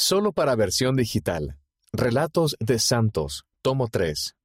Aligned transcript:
Solo 0.00 0.30
para 0.30 0.54
versión 0.54 0.94
digital. 0.94 1.58
Relatos 1.92 2.54
de 2.60 2.78
Santos, 2.78 3.46
tomo 3.62 3.88
3. 3.88 4.36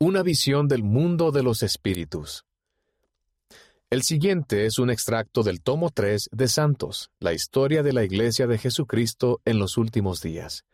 Una 0.00 0.24
visión 0.24 0.66
del 0.66 0.82
mundo 0.82 1.30
de 1.30 1.44
los 1.44 1.62
espíritus. 1.62 2.44
El 3.90 4.02
siguiente 4.02 4.66
es 4.66 4.80
un 4.80 4.90
extracto 4.90 5.44
del 5.44 5.62
tomo 5.62 5.90
3 5.90 6.30
de 6.32 6.48
Santos, 6.48 7.12
la 7.20 7.32
historia 7.32 7.84
de 7.84 7.92
la 7.92 8.02
Iglesia 8.02 8.48
de 8.48 8.58
Jesucristo 8.58 9.40
en 9.44 9.60
los 9.60 9.76
últimos 9.76 10.20
días, 10.20 10.64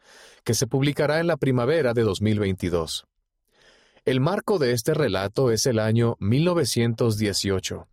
que 0.43 0.55
se 0.55 0.67
publicará 0.67 1.21
en 1.21 1.27
la 1.27 1.37
primavera 1.37 1.93
de 1.93 2.01
2022. 2.01 3.07
El 4.07 4.21
marco 4.21 4.59
de 4.59 4.73
este 4.73 4.95
relato 4.95 5.51
es 5.51 5.67
el 5.67 5.81
año 5.81 6.17
1918, 6.21 7.87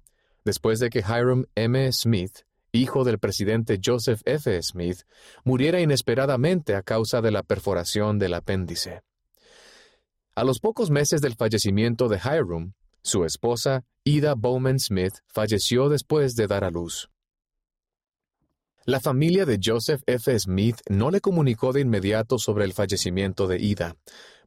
después 0.45 0.79
de 0.79 0.89
que 0.89 0.99
Hiram 0.99 1.45
M. 1.55 1.91
Smith 1.91 2.45
hijo 2.73 3.03
del 3.03 3.19
presidente 3.19 3.79
Joseph 3.83 4.21
F. 4.25 4.61
Smith, 4.63 5.03
muriera 5.45 5.79
inesperadamente 5.79 6.75
a 6.75 6.81
causa 6.81 7.21
de 7.21 7.31
la 7.31 7.43
perforación 7.43 8.17
del 8.17 8.33
apéndice. 8.33 9.03
A 10.35 10.43
los 10.43 10.59
pocos 10.59 10.89
meses 10.89 11.21
del 11.21 11.35
fallecimiento 11.35 12.09
de 12.09 12.17
Hiram, 12.17 12.73
su 13.03 13.25
esposa, 13.25 13.85
Ida 14.03 14.33
Bowman 14.35 14.79
Smith, 14.79 15.13
falleció 15.27 15.87
después 15.87 16.35
de 16.35 16.47
dar 16.47 16.63
a 16.63 16.71
luz. 16.71 17.09
La 18.85 18.99
familia 18.99 19.45
de 19.45 19.59
Joseph 19.63 20.01
F. 20.07 20.37
Smith 20.39 20.77
no 20.89 21.11
le 21.11 21.21
comunicó 21.21 21.71
de 21.71 21.81
inmediato 21.81 22.39
sobre 22.39 22.65
el 22.65 22.73
fallecimiento 22.73 23.47
de 23.47 23.61
Ida, 23.61 23.95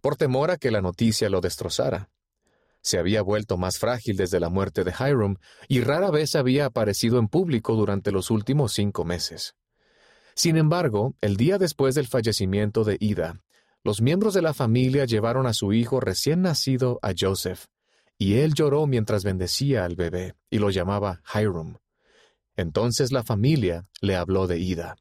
por 0.02 0.16
temor 0.16 0.50
a 0.50 0.56
que 0.56 0.72
la 0.72 0.82
noticia 0.82 1.30
lo 1.30 1.40
destrozara 1.40 2.10
se 2.86 3.00
había 3.00 3.20
vuelto 3.20 3.56
más 3.56 3.78
frágil 3.78 4.16
desde 4.16 4.38
la 4.38 4.48
muerte 4.48 4.84
de 4.84 4.92
Hiram 4.92 5.38
y 5.66 5.80
rara 5.80 6.12
vez 6.12 6.36
había 6.36 6.66
aparecido 6.66 7.18
en 7.18 7.26
público 7.26 7.74
durante 7.74 8.12
los 8.12 8.30
últimos 8.30 8.74
cinco 8.74 9.04
meses. 9.04 9.56
Sin 10.36 10.56
embargo, 10.56 11.16
el 11.20 11.36
día 11.36 11.58
después 11.58 11.96
del 11.96 12.06
fallecimiento 12.06 12.84
de 12.84 12.96
Ida, 13.00 13.40
los 13.82 14.00
miembros 14.00 14.34
de 14.34 14.42
la 14.42 14.54
familia 14.54 15.04
llevaron 15.04 15.48
a 15.48 15.52
su 15.52 15.72
hijo 15.72 15.98
recién 15.98 16.42
nacido 16.42 17.00
a 17.02 17.12
Joseph, 17.18 17.64
y 18.18 18.34
él 18.34 18.54
lloró 18.54 18.86
mientras 18.86 19.24
bendecía 19.24 19.84
al 19.84 19.96
bebé 19.96 20.34
y 20.48 20.60
lo 20.60 20.70
llamaba 20.70 21.22
Hiram. 21.34 21.78
Entonces 22.54 23.10
la 23.10 23.24
familia 23.24 23.88
le 24.00 24.14
habló 24.14 24.46
de 24.46 24.60
Ida. 24.60 24.94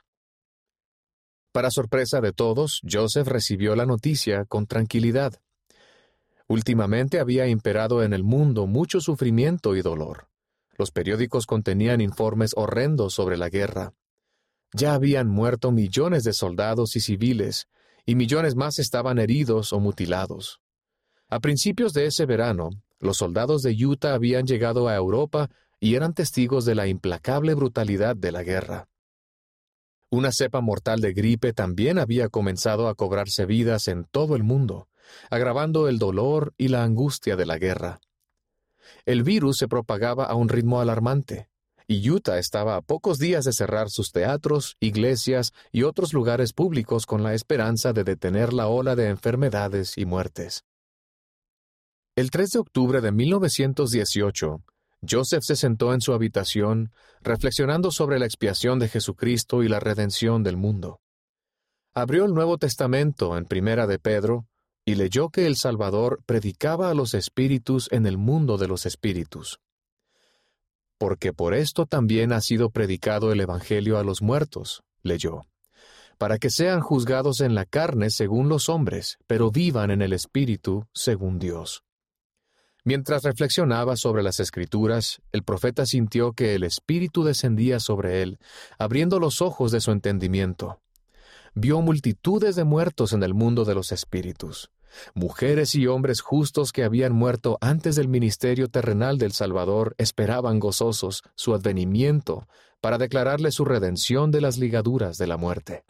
Para 1.51 1.69
sorpresa 1.69 2.19
de 2.19 2.33
todos, 2.33 2.81
Joseph 2.89 3.27
recibió 3.27 3.75
la 3.75 3.85
noticia 3.85 4.45
con 4.45 4.65
tranquilidad. 4.65 5.39
Últimamente 6.47 7.19
había 7.19 7.47
imperado 7.47 8.03
en 8.03 8.13
el 8.13 8.23
mundo 8.23 8.67
mucho 8.67 9.01
sufrimiento 9.01 9.75
y 9.75 9.81
dolor. 9.81 10.29
Los 10.77 10.91
periódicos 10.91 11.45
contenían 11.45 12.01
informes 12.01 12.51
horrendos 12.55 13.13
sobre 13.13 13.37
la 13.37 13.49
guerra. 13.49 13.93
Ya 14.73 14.93
habían 14.93 15.27
muerto 15.27 15.71
millones 15.71 16.23
de 16.23 16.33
soldados 16.33 16.95
y 16.95 16.99
civiles, 16.99 17.67
y 18.05 18.15
millones 18.15 18.55
más 18.55 18.77
estaban 18.77 19.17
heridos 19.17 19.73
o 19.73 19.79
mutilados. 19.79 20.59
A 21.29 21.39
principios 21.39 21.93
de 21.93 22.05
ese 22.05 22.25
verano, 22.25 22.69
los 22.99 23.17
soldados 23.17 23.63
de 23.63 23.73
Utah 23.73 24.13
habían 24.13 24.45
llegado 24.45 24.87
a 24.87 24.95
Europa 24.95 25.49
y 25.79 25.95
eran 25.95 26.13
testigos 26.13 26.65
de 26.65 26.75
la 26.75 26.87
implacable 26.87 27.53
brutalidad 27.55 28.15
de 28.15 28.31
la 28.31 28.43
guerra. 28.43 28.87
Una 30.11 30.31
cepa 30.31 30.61
mortal 30.61 31.01
de 31.01 31.13
gripe 31.13 31.53
también 31.53 31.97
había 31.97 32.29
comenzado 32.29 32.87
a 32.87 32.95
cobrarse 32.95 33.45
vidas 33.45 33.87
en 33.87 34.05
todo 34.05 34.35
el 34.35 34.43
mundo, 34.43 34.87
agravando 35.29 35.87
el 35.87 35.99
dolor 35.99 36.53
y 36.57 36.67
la 36.69 36.83
angustia 36.83 37.35
de 37.35 37.45
la 37.45 37.57
guerra. 37.57 37.99
El 39.05 39.23
virus 39.23 39.57
se 39.57 39.67
propagaba 39.67 40.25
a 40.25 40.35
un 40.35 40.49
ritmo 40.49 40.79
alarmante, 40.79 41.49
y 41.87 42.09
Utah 42.09 42.39
estaba 42.39 42.75
a 42.75 42.81
pocos 42.81 43.19
días 43.19 43.45
de 43.45 43.53
cerrar 43.53 43.89
sus 43.89 44.11
teatros, 44.11 44.75
iglesias 44.79 45.53
y 45.71 45.83
otros 45.83 46.13
lugares 46.13 46.53
públicos 46.53 47.05
con 47.05 47.23
la 47.23 47.33
esperanza 47.33 47.93
de 47.93 48.03
detener 48.03 48.53
la 48.53 48.67
ola 48.67 48.95
de 48.95 49.09
enfermedades 49.09 49.97
y 49.97 50.05
muertes. 50.05 50.65
El 52.15 52.31
3 52.31 52.49
de 52.51 52.59
octubre 52.59 53.01
de 53.01 53.11
1918, 53.11 54.63
Joseph 55.07 55.43
se 55.43 55.55
sentó 55.55 55.93
en 55.93 56.01
su 56.01 56.13
habitación, 56.13 56.91
reflexionando 57.21 57.91
sobre 57.91 58.17
la 58.17 58.25
expiación 58.25 58.79
de 58.79 58.87
Jesucristo 58.87 59.63
y 59.63 59.67
la 59.67 59.79
redención 59.79 60.41
del 60.41 60.57
mundo. 60.57 61.01
Abrió 61.93 62.25
el 62.25 62.33
Nuevo 62.33 62.57
Testamento 62.57 63.37
en 63.37 63.45
Primera 63.45 63.85
de 63.85 63.99
Pedro 63.99 64.47
y 64.85 64.93
leyó 64.93 65.29
que 65.29 65.47
el 65.47 65.55
Salvador 65.55 66.21
predicaba 66.27 66.91
a 66.91 66.93
los 66.93 67.15
espíritus 67.15 67.89
en 67.91 68.05
el 68.05 68.17
mundo 68.17 68.57
de 68.57 68.67
los 68.67 68.85
espíritus. 68.85 69.59
Porque 70.99 71.33
por 71.33 71.55
esto 71.55 71.87
también 71.87 72.31
ha 72.31 72.39
sido 72.39 72.69
predicado 72.69 73.31
el 73.31 73.41
Evangelio 73.41 73.97
a 73.97 74.03
los 74.03 74.21
muertos, 74.21 74.83
leyó, 75.01 75.41
para 76.19 76.37
que 76.37 76.51
sean 76.51 76.81
juzgados 76.81 77.41
en 77.41 77.55
la 77.55 77.65
carne 77.65 78.11
según 78.11 78.47
los 78.47 78.69
hombres, 78.69 79.17
pero 79.25 79.49
vivan 79.49 79.89
en 79.89 80.03
el 80.03 80.13
espíritu 80.13 80.85
según 80.93 81.39
Dios. 81.39 81.83
Mientras 82.83 83.23
reflexionaba 83.23 83.97
sobre 83.97 84.21
las 84.21 84.39
escrituras, 84.39 85.19
el 85.31 85.41
profeta 85.41 85.87
sintió 85.87 86.33
que 86.33 86.53
el 86.53 86.63
Espíritu 86.63 87.23
descendía 87.23 87.79
sobre 87.79 88.21
él, 88.21 88.37
abriendo 88.77 89.19
los 89.19 89.41
ojos 89.41 89.71
de 89.71 89.81
su 89.81 89.89
entendimiento. 89.89 90.79
Vio 91.55 91.81
multitudes 91.81 92.55
de 92.55 92.63
muertos 92.63 93.13
en 93.13 93.23
el 93.23 93.33
mundo 93.33 93.65
de 93.65 93.73
los 93.73 93.91
espíritus 93.91 94.69
Mujeres 95.13 95.75
y 95.75 95.87
hombres 95.87 96.21
justos 96.21 96.71
que 96.71 96.83
habían 96.83 97.13
muerto 97.13 97.57
antes 97.61 97.95
del 97.95 98.07
ministerio 98.07 98.67
terrenal 98.67 99.17
del 99.17 99.31
Salvador 99.31 99.95
esperaban 99.97 100.59
gozosos 100.59 101.23
su 101.35 101.53
advenimiento 101.53 102.47
para 102.81 102.97
declararle 102.97 103.51
su 103.51 103.65
redención 103.65 104.31
de 104.31 104.41
las 104.41 104.57
ligaduras 104.57 105.17
de 105.17 105.27
la 105.27 105.37
muerte. 105.37 105.83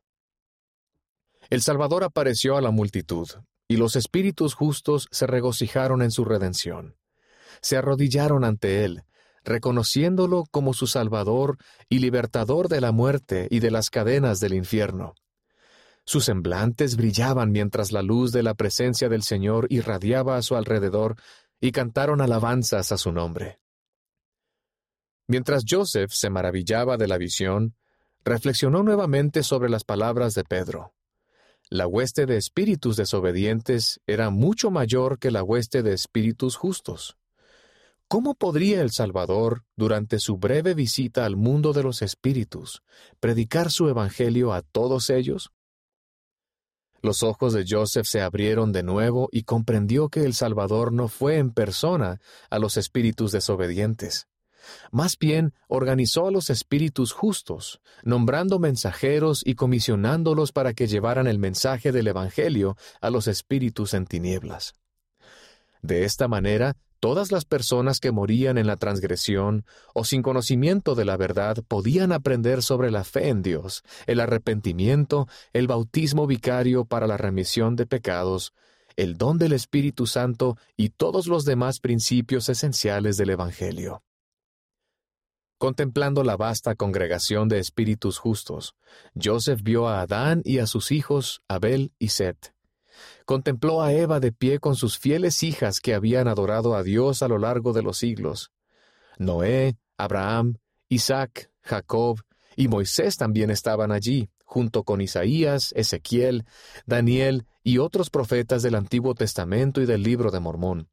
El 1.50 1.62
Salvador 1.62 2.04
apareció 2.04 2.58
a 2.58 2.62
la 2.62 2.72
multitud, 2.72 3.28
y 3.68 3.78
los 3.78 3.96
espíritus 3.96 4.54
justos 4.54 5.08
se 5.12 5.28
regocijaron 5.28 6.02
en 6.02 6.12
su 6.12 6.26
redención. 6.26 6.96
Se 7.62 7.78
arrodillaron 7.78 8.44
ante 8.44 8.86
él, 8.86 9.04
reconociéndolo 9.44 10.46
como 10.52 10.74
su 10.74 10.88
Salvador 10.88 11.58
y 11.88 12.00
libertador 12.00 12.68
de 12.68 12.82
la 12.82 12.92
muerte 12.92 13.48
y 13.52 13.60
de 13.60 13.72
las 13.72 13.90
cadenas 13.90 14.40
del 14.40 14.54
infierno. 14.54 15.14
Sus 16.06 16.26
semblantes 16.26 16.98
brillaban 16.98 17.52
mientras 17.52 17.92
la 17.92 18.04
luz 18.04 18.32
de 18.32 18.44
la 18.44 18.54
presencia 18.54 19.10
del 19.10 19.24
Señor 19.24 19.66
irradiaba 19.70 20.38
a 20.38 20.44
su 20.44 20.56
alrededor 20.56 21.16
y 21.60 21.72
cantaron 21.72 22.22
alabanzas 22.22 22.92
a 22.92 22.98
su 22.98 23.12
nombre. 23.12 23.60
Mientras 25.28 25.64
Joseph 25.68 26.12
se 26.12 26.30
maravillaba 26.30 26.98
de 26.98 27.08
la 27.08 27.18
visión, 27.18 27.76
reflexionó 28.24 28.84
nuevamente 28.84 29.42
sobre 29.42 29.70
las 29.70 29.84
palabras 29.84 30.36
de 30.36 30.44
Pedro. 30.44 30.94
La 31.70 31.88
hueste 31.88 32.28
de 32.28 32.38
espíritus 32.38 32.96
desobedientes 32.96 34.00
era 34.06 34.30
mucho 34.30 34.70
mayor 34.70 35.18
que 35.18 35.32
la 35.32 35.42
hueste 35.42 35.82
de 35.82 35.94
espíritus 35.94 36.56
justos. 36.56 37.18
¿Cómo 38.08 38.36
podría 38.36 38.82
el 38.82 38.92
Salvador, 38.92 39.64
durante 39.76 40.20
su 40.20 40.38
breve 40.38 40.76
visita 40.76 41.26
al 41.26 41.36
mundo 41.36 41.74
de 41.74 41.82
los 41.82 42.04
espíritus, 42.04 42.84
predicar 43.20 43.72
su 43.72 43.90
Evangelio 43.90 44.54
a 44.54 44.62
todos 44.62 45.10
ellos? 45.10 45.55
Los 47.06 47.22
ojos 47.22 47.54
de 47.54 47.66
Joseph 47.70 48.08
se 48.08 48.22
abrieron 48.22 48.72
de 48.72 48.82
nuevo 48.82 49.30
y 49.32 49.44
comprendió 49.44 50.10
que 50.10 50.24
el 50.24 50.34
Salvador 50.34 50.92
no 50.92 51.08
fue 51.08 51.38
en 51.38 51.52
persona 51.52 52.20
a 52.50 52.58
los 52.58 52.78
espíritus 52.78 53.32
desobedientes. 53.32 54.28
Más 54.90 55.16
bien 55.20 55.54
organizó 55.68 56.26
a 56.26 56.32
los 56.32 56.50
espíritus 56.50 57.12
justos, 57.14 57.80
nombrando 58.02 58.58
mensajeros 58.58 59.44
y 59.46 59.54
comisionándolos 59.54 60.52
para 60.52 60.74
que 60.74 60.88
llevaran 60.88 61.28
el 61.28 61.38
mensaje 61.38 61.92
del 61.92 62.08
Evangelio 62.08 62.76
a 63.02 63.12
los 63.12 63.28
espíritus 63.28 63.94
en 63.94 64.08
tinieblas. 64.08 64.74
De 65.84 66.06
esta 66.06 66.28
manera, 66.28 66.76
Todas 67.06 67.32
las 67.32 67.46
personas 67.46 68.00
que 68.00 68.12
morían 68.12 68.58
en 68.58 68.66
la 68.66 68.78
transgresión 68.78 69.64
o 69.94 70.06
sin 70.06 70.24
conocimiento 70.24 70.96
de 70.96 71.06
la 71.06 71.18
verdad 71.18 71.58
podían 71.68 72.12
aprender 72.12 72.64
sobre 72.64 72.90
la 72.90 73.04
fe 73.04 73.28
en 73.28 73.44
Dios, 73.44 73.84
el 74.08 74.20
arrepentimiento, 74.20 75.28
el 75.54 75.68
bautismo 75.68 76.26
vicario 76.26 76.86
para 76.86 77.06
la 77.06 77.16
remisión 77.16 77.76
de 77.76 77.86
pecados, 77.86 78.54
el 78.96 79.18
don 79.18 79.38
del 79.38 79.54
Espíritu 79.54 80.08
Santo 80.08 80.58
y 80.76 80.90
todos 80.90 81.28
los 81.28 81.46
demás 81.46 81.80
principios 81.80 82.50
esenciales 82.50 83.18
del 83.18 83.30
Evangelio. 83.30 84.02
Contemplando 85.60 86.24
la 86.24 86.38
vasta 86.38 86.74
congregación 86.74 87.50
de 87.50 87.60
espíritus 87.60 88.18
justos, 88.18 88.74
Joseph 89.14 89.62
vio 89.62 89.88
a 89.88 90.02
Adán 90.02 90.42
y 90.44 90.58
a 90.58 90.66
sus 90.66 90.92
hijos 90.92 91.44
Abel 91.48 91.94
y 92.00 92.08
Set 92.08 92.55
Contempló 93.26 93.82
a 93.82 93.94
Eva 93.94 94.20
de 94.20 94.32
pie 94.32 94.60
con 94.60 94.76
sus 94.76 94.98
fieles 94.98 95.44
hijas 95.44 95.80
que 95.80 95.94
habían 95.94 96.28
adorado 96.28 96.76
a 96.76 96.84
Dios 96.84 97.24
a 97.24 97.28
lo 97.28 97.38
largo 97.38 97.74
de 97.74 97.82
los 97.82 97.98
siglos. 97.98 98.52
Noé, 99.18 99.78
Abraham, 99.98 100.58
Isaac, 100.90 101.52
Jacob 101.62 102.22
y 102.56 102.68
Moisés 102.68 103.18
también 103.18 103.50
estaban 103.50 103.92
allí, 103.92 104.30
junto 104.44 104.84
con 104.84 105.02
Isaías, 105.02 105.74
Ezequiel, 105.76 106.46
Daniel 106.86 107.46
y 107.64 107.80
otros 107.80 108.10
profetas 108.10 108.62
del 108.62 108.76
Antiguo 108.76 109.16
Testamento 109.16 109.82
y 109.82 109.86
del 109.86 110.04
libro 110.04 110.32
de 110.32 110.40
Mormón. 110.40 110.90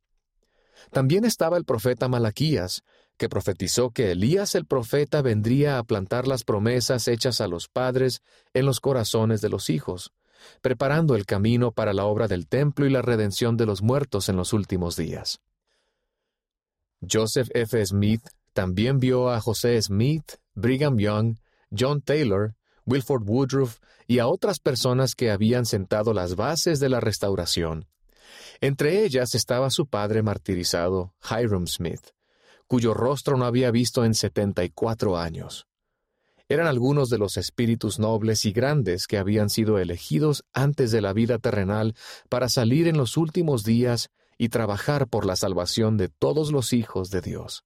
También 0.90 1.24
estaba 1.24 1.56
el 1.56 1.64
profeta 1.64 2.08
Malaquías, 2.08 2.82
que 3.16 3.28
profetizó 3.28 3.90
que 3.90 4.10
Elías 4.10 4.54
el 4.54 4.66
profeta 4.66 5.22
vendría 5.22 5.78
a 5.78 5.84
plantar 5.84 6.26
las 6.26 6.44
promesas 6.44 7.06
hechas 7.08 7.40
a 7.40 7.46
los 7.46 7.68
padres 7.68 8.22
en 8.52 8.66
los 8.66 8.80
corazones 8.80 9.40
de 9.40 9.48
los 9.48 9.70
hijos, 9.70 10.12
preparando 10.60 11.14
el 11.14 11.26
camino 11.26 11.72
para 11.72 11.92
la 11.92 12.04
obra 12.04 12.28
del 12.28 12.46
templo 12.46 12.86
y 12.86 12.90
la 12.90 13.02
redención 13.02 13.56
de 13.56 13.66
los 13.66 13.82
muertos 13.82 14.28
en 14.28 14.36
los 14.36 14.52
últimos 14.52 14.96
días. 14.96 15.40
Joseph 17.00 17.48
F. 17.54 17.84
Smith 17.84 18.22
también 18.52 18.98
vio 18.98 19.30
a 19.30 19.40
José 19.40 19.80
Smith, 19.80 20.34
Brigham 20.54 20.98
Young, 20.98 21.38
John 21.76 22.02
Taylor, 22.02 22.54
Wilford 22.84 23.22
Woodruff 23.28 23.78
y 24.06 24.18
a 24.18 24.26
otras 24.26 24.58
personas 24.58 25.14
que 25.14 25.30
habían 25.30 25.66
sentado 25.66 26.12
las 26.12 26.36
bases 26.36 26.80
de 26.80 26.88
la 26.88 27.00
restauración. 27.00 27.88
Entre 28.60 29.04
ellas 29.04 29.34
estaba 29.34 29.70
su 29.70 29.86
padre 29.86 30.22
martirizado, 30.22 31.14
Hiram 31.28 31.66
Smith, 31.66 32.10
cuyo 32.66 32.94
rostro 32.94 33.36
no 33.36 33.44
había 33.44 33.70
visto 33.70 34.04
en 34.04 34.14
setenta 34.14 34.64
y 34.64 34.70
cuatro 34.70 35.16
años. 35.16 35.66
Eran 36.48 36.66
algunos 36.66 37.08
de 37.08 37.18
los 37.18 37.36
espíritus 37.36 37.98
nobles 37.98 38.44
y 38.44 38.52
grandes 38.52 39.06
que 39.06 39.18
habían 39.18 39.50
sido 39.50 39.78
elegidos 39.78 40.44
antes 40.52 40.90
de 40.90 41.00
la 41.00 41.12
vida 41.12 41.38
terrenal 41.38 41.94
para 42.28 42.48
salir 42.48 42.88
en 42.88 42.96
los 42.96 43.16
últimos 43.16 43.64
días 43.64 44.10
y 44.38 44.48
trabajar 44.48 45.08
por 45.08 45.24
la 45.24 45.36
salvación 45.36 45.96
de 45.96 46.08
todos 46.08 46.52
los 46.52 46.72
hijos 46.72 47.10
de 47.10 47.20
Dios. 47.20 47.64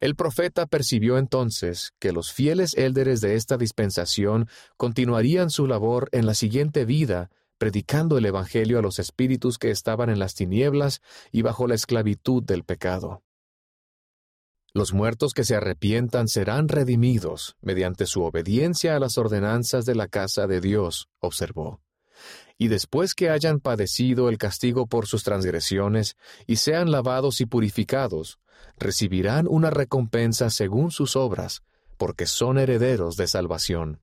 El 0.00 0.14
profeta 0.14 0.66
percibió 0.66 1.18
entonces 1.18 1.92
que 1.98 2.12
los 2.12 2.32
fieles 2.32 2.74
élderes 2.74 3.20
de 3.20 3.34
esta 3.34 3.56
dispensación 3.56 4.48
continuarían 4.76 5.50
su 5.50 5.66
labor 5.66 6.08
en 6.12 6.24
la 6.24 6.34
siguiente 6.34 6.84
vida, 6.84 7.30
predicando 7.58 8.16
el 8.16 8.26
Evangelio 8.26 8.78
a 8.78 8.82
los 8.82 9.00
espíritus 9.00 9.58
que 9.58 9.70
estaban 9.70 10.08
en 10.08 10.20
las 10.20 10.34
tinieblas 10.34 11.00
y 11.32 11.42
bajo 11.42 11.66
la 11.66 11.74
esclavitud 11.74 12.44
del 12.44 12.62
pecado. 12.62 13.22
Los 14.74 14.92
muertos 14.92 15.32
que 15.32 15.44
se 15.44 15.56
arrepientan 15.56 16.28
serán 16.28 16.68
redimidos 16.68 17.56
mediante 17.60 18.06
su 18.06 18.22
obediencia 18.22 18.96
a 18.96 19.00
las 19.00 19.16
ordenanzas 19.16 19.84
de 19.86 19.94
la 19.94 20.08
casa 20.08 20.46
de 20.46 20.60
Dios, 20.60 21.08
observó. 21.20 21.80
Y 22.58 22.68
después 22.68 23.14
que 23.14 23.30
hayan 23.30 23.60
padecido 23.60 24.28
el 24.28 24.36
castigo 24.36 24.86
por 24.86 25.06
sus 25.06 25.22
transgresiones 25.22 26.16
y 26.46 26.56
sean 26.56 26.90
lavados 26.90 27.40
y 27.40 27.46
purificados, 27.46 28.38
recibirán 28.76 29.46
una 29.48 29.70
recompensa 29.70 30.50
según 30.50 30.90
sus 30.90 31.16
obras, 31.16 31.62
porque 31.96 32.26
son 32.26 32.58
herederos 32.58 33.16
de 33.16 33.26
salvación. 33.26 34.00